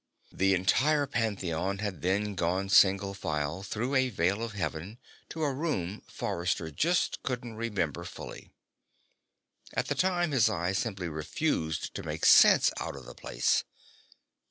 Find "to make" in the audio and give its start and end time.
11.93-12.25